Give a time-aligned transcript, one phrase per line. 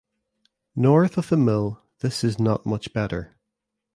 [0.75, 3.37] North of the mill this is not much better.